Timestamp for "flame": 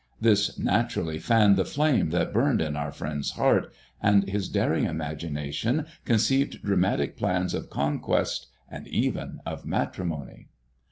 1.63-2.09